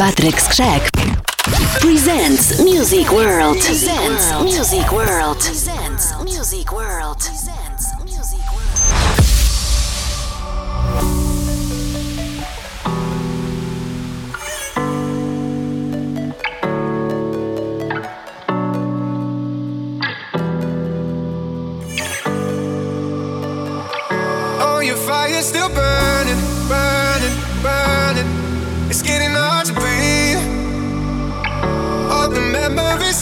[0.00, 0.90] Patryk Skrzek
[1.80, 3.58] presents Music World.
[3.60, 5.36] Presents Music World.
[5.36, 7.18] Presents Music World.
[7.18, 8.70] Presents Music World.
[24.62, 25.99] Oh, your fire still burns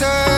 [0.01, 0.38] answer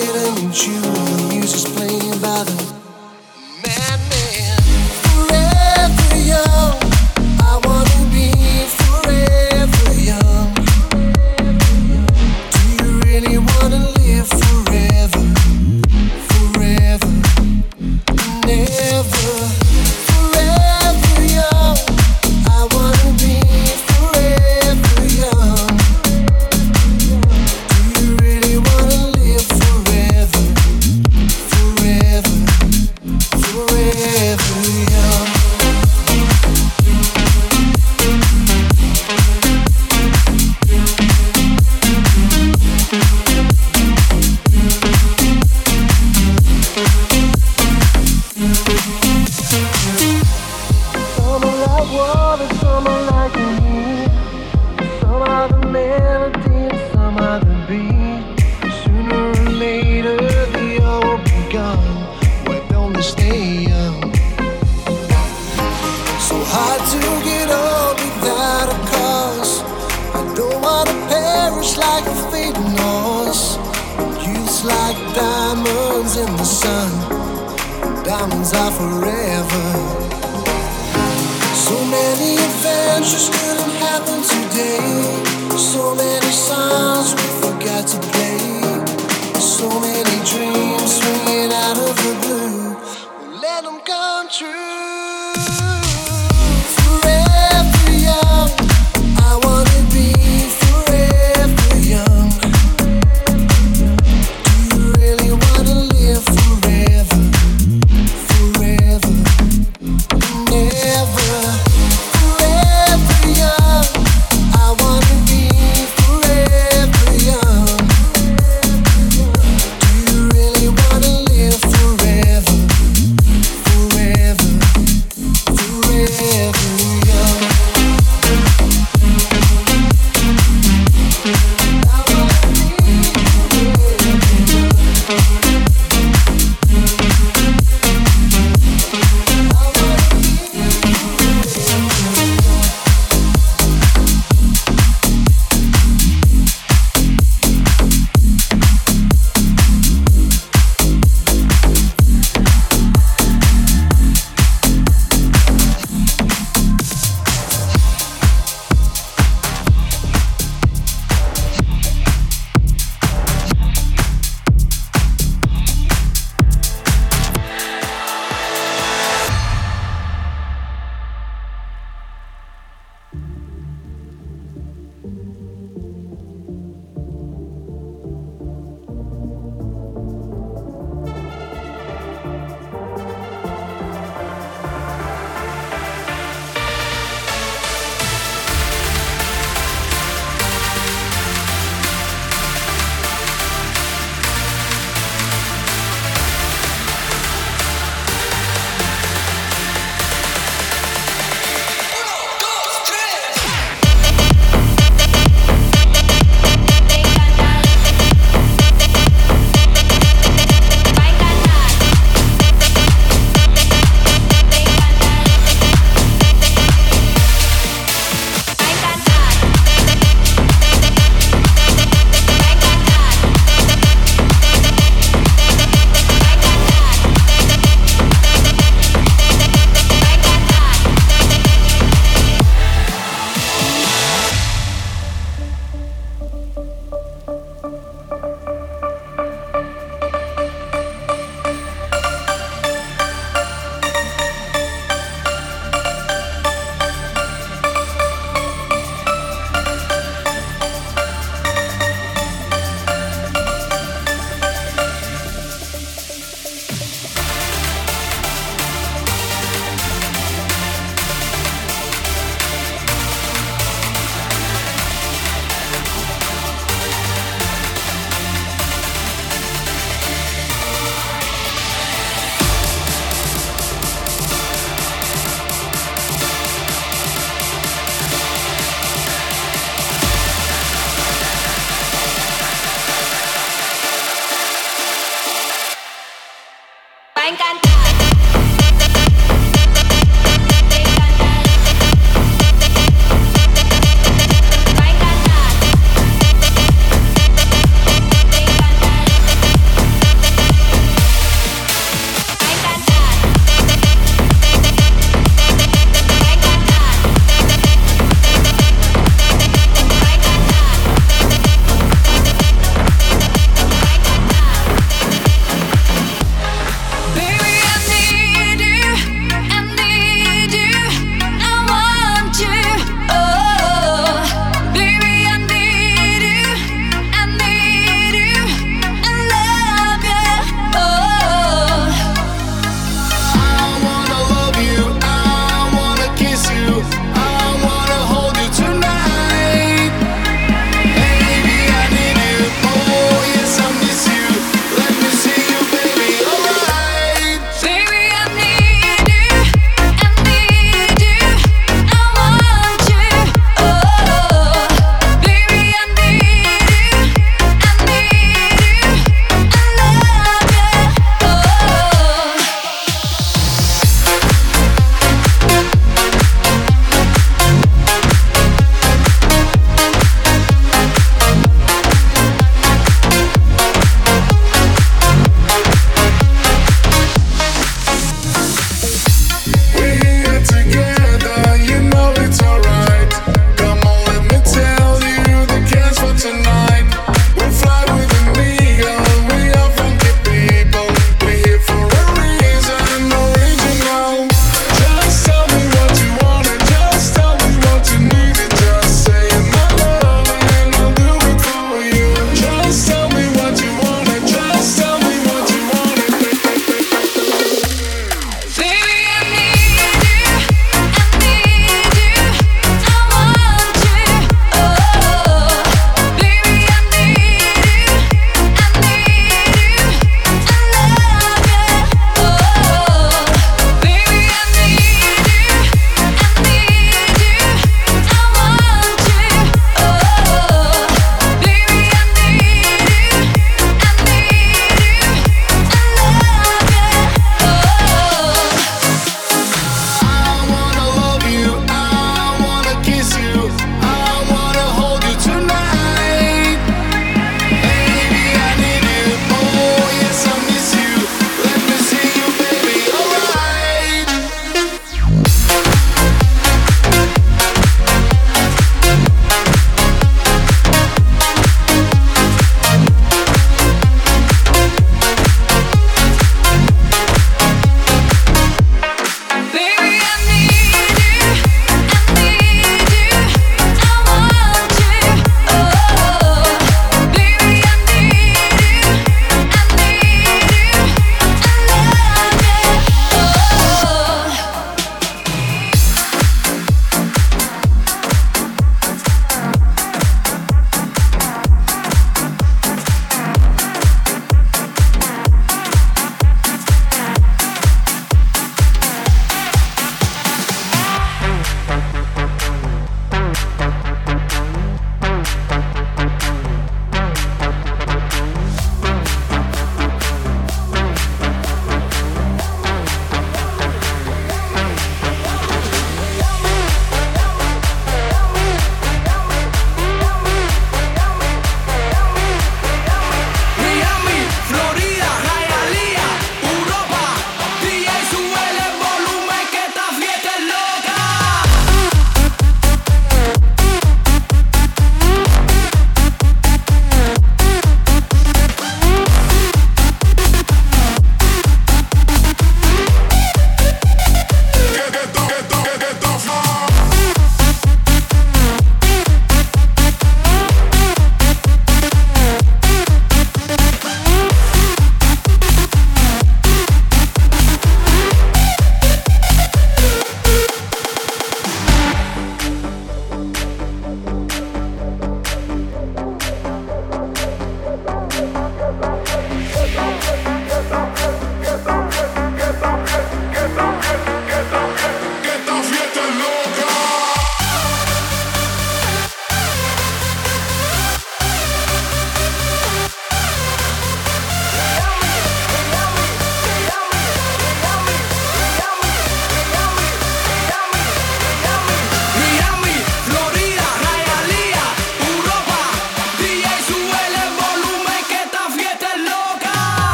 [0.00, 0.99] didn't you?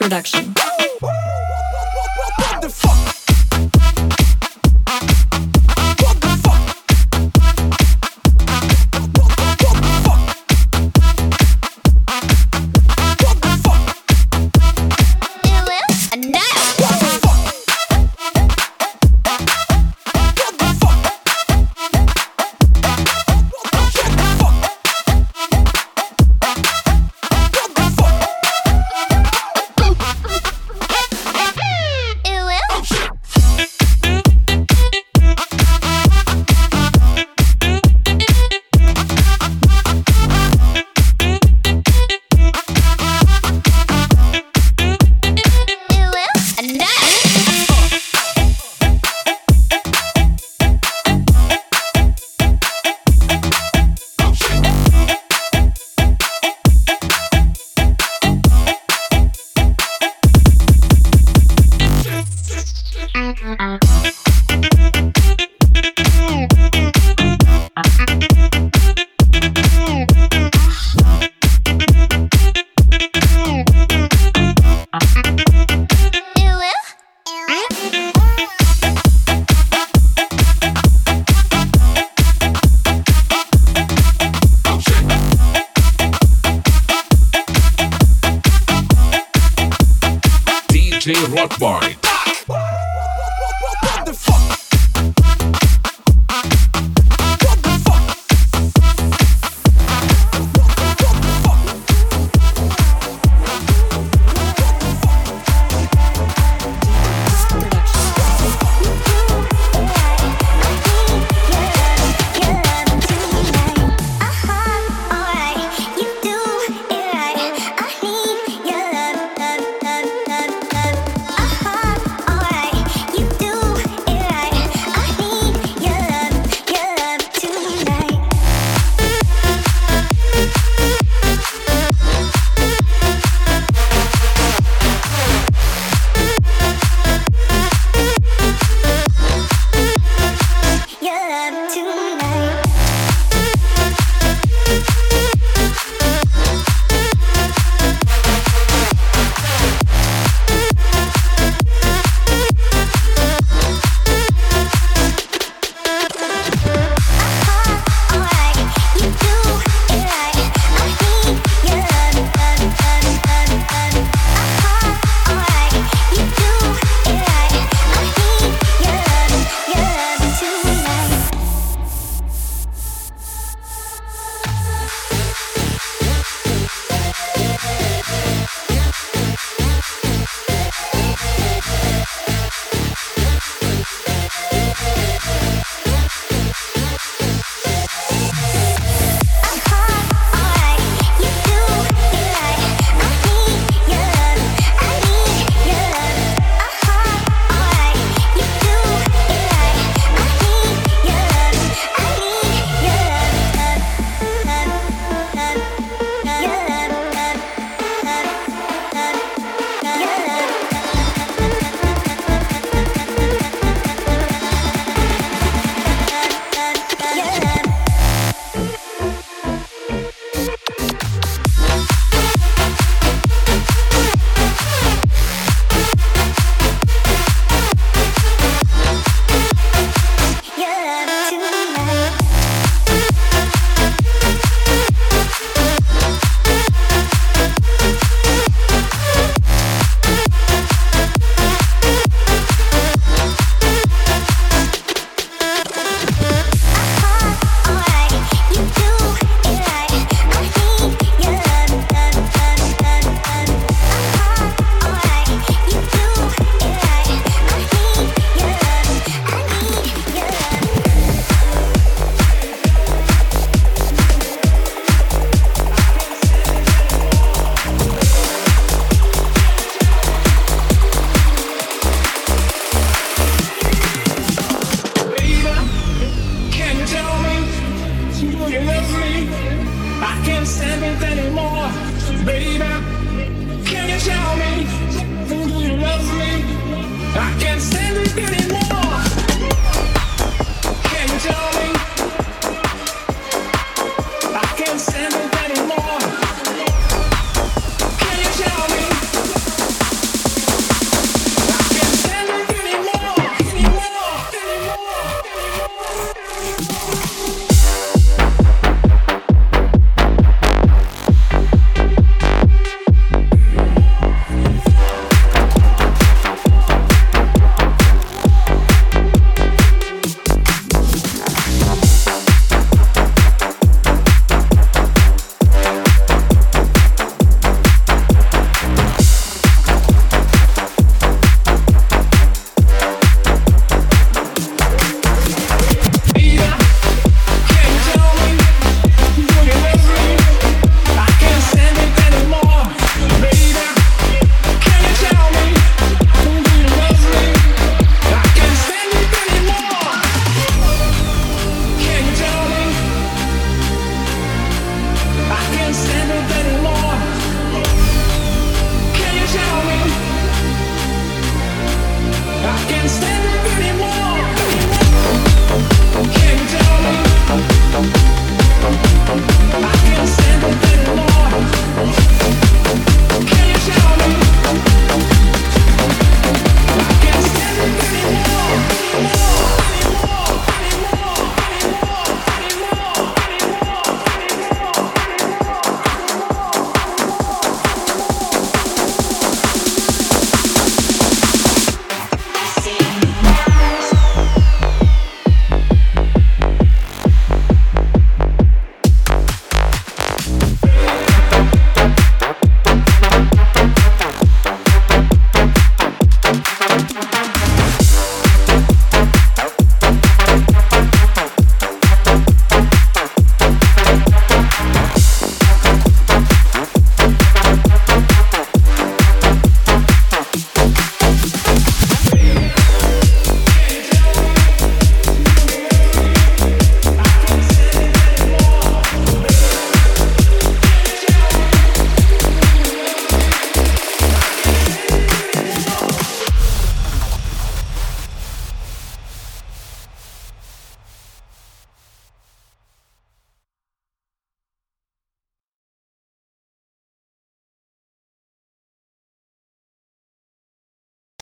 [0.00, 0.54] production.